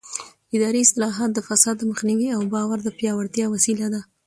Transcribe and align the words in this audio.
اداري 0.55 0.79
اصلاحات 0.87 1.29
د 1.33 1.39
فساد 1.47 1.75
د 1.79 1.83
مخنیوي 1.91 2.27
او 2.37 2.41
باور 2.53 2.77
د 2.83 2.89
پیاوړتیا 2.97 3.45
وسیله 3.49 3.87
دي 3.93 4.01